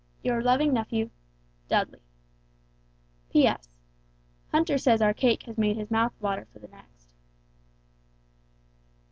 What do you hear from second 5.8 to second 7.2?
mouth water for the next."